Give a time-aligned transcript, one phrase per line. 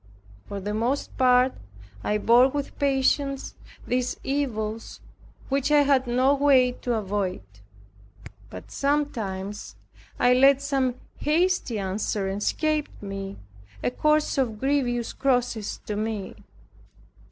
[0.47, 1.53] For the most part
[2.03, 3.53] I bore with patience
[3.85, 4.99] these evils
[5.47, 7.43] which I had no way to avoid.
[8.49, 9.75] But sometimes
[10.19, 13.37] I let some hasty answer escape me,
[13.83, 16.35] a source of grievous crosses to me.